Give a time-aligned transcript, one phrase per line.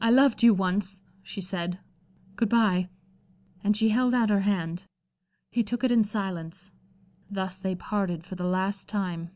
[0.00, 1.78] "I loved you once," she said.
[2.34, 2.88] "Good bye."
[3.62, 4.88] And she held out her hand.
[5.48, 6.72] He took it in silence.
[7.30, 9.30] Thus they parted for the last time.